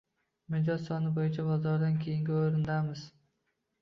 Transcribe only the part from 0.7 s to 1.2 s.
soni